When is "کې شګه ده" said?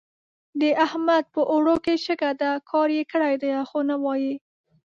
1.85-2.51